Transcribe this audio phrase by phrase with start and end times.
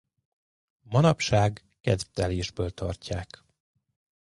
[0.81, 3.43] Manapság kedvtelésből tartják.